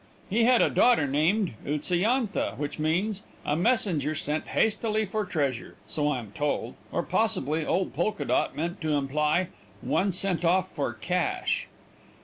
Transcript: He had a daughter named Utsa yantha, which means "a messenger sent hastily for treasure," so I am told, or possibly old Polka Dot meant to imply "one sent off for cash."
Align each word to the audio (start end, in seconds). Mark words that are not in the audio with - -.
He 0.31 0.45
had 0.45 0.63
a 0.63 0.71
daughter 0.71 1.05
named 1.05 1.53
Utsa 1.63 1.95
yantha, 1.95 2.57
which 2.57 2.79
means 2.79 3.21
"a 3.45 3.55
messenger 3.55 4.15
sent 4.15 4.47
hastily 4.47 5.05
for 5.05 5.25
treasure," 5.25 5.75
so 5.87 6.07
I 6.09 6.17
am 6.17 6.31
told, 6.31 6.73
or 6.91 7.03
possibly 7.03 7.63
old 7.67 7.93
Polka 7.93 8.23
Dot 8.23 8.55
meant 8.57 8.81
to 8.81 8.93
imply 8.95 9.49
"one 9.81 10.11
sent 10.11 10.43
off 10.43 10.71
for 10.71 10.93
cash." 10.93 11.67